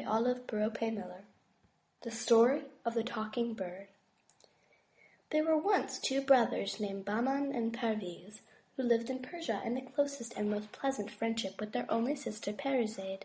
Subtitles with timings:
[0.00, 1.24] 56 THE TREASURE CHEST
[2.00, 7.04] THE STORY OF THE TALKING BIRD The Arabian Nights There were once two brothers named
[7.04, 8.40] Bah'man and Per'viz,
[8.78, 12.54] who lived in Persia in the closest and most pleasant friendship with their only sister
[12.54, 13.24] Par'i zade.